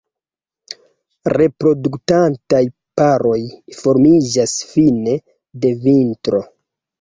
[1.33, 2.61] Reproduktantaj
[3.01, 3.37] paroj
[3.83, 5.15] formiĝas fine
[5.67, 6.43] de vintro.